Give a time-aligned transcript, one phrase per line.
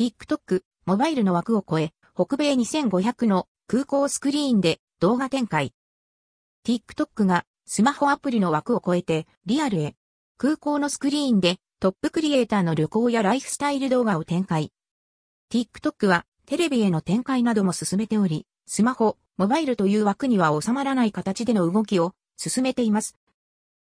[0.00, 5.74] TikTok、モバイルの枠を超え、北米2500の空港スクリーンで動画展開。
[6.66, 9.96] TikTok がスマホアプリの枠を超えてリアルへ。
[10.38, 14.72] 空港のスクリーンでトップクリエイターの旅行やライフスタイル動画を展開。
[15.52, 23.18] TikTok はテレビへの展開なども進めており、スマホ、モバイルという枠には収まらない形での動きを進めています。